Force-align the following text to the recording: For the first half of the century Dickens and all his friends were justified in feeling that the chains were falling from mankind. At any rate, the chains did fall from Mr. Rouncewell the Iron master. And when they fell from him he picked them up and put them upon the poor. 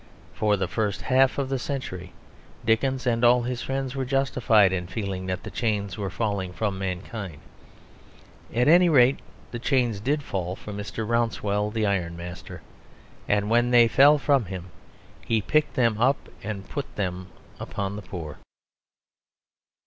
For 0.33 0.57
the 0.57 0.67
first 0.67 1.03
half 1.03 1.37
of 1.37 1.47
the 1.49 1.59
century 1.59 2.11
Dickens 2.65 3.05
and 3.05 3.23
all 3.23 3.43
his 3.43 3.61
friends 3.61 3.95
were 3.95 4.03
justified 4.03 4.73
in 4.73 4.87
feeling 4.87 5.27
that 5.27 5.43
the 5.43 5.51
chains 5.51 5.95
were 5.95 6.09
falling 6.09 6.53
from 6.53 6.79
mankind. 6.79 7.37
At 8.51 8.67
any 8.67 8.89
rate, 8.89 9.19
the 9.51 9.59
chains 9.59 9.99
did 9.99 10.23
fall 10.23 10.55
from 10.55 10.75
Mr. 10.75 11.07
Rouncewell 11.07 11.69
the 11.71 11.85
Iron 11.85 12.17
master. 12.17 12.63
And 13.27 13.47
when 13.51 13.69
they 13.69 13.87
fell 13.87 14.17
from 14.17 14.45
him 14.45 14.71
he 15.23 15.39
picked 15.39 15.75
them 15.75 15.99
up 16.01 16.17
and 16.41 16.67
put 16.67 16.95
them 16.95 17.27
upon 17.59 17.95
the 17.95 18.01
poor. 18.01 18.39